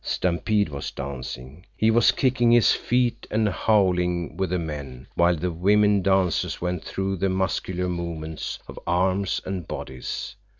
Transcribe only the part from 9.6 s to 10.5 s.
bodies.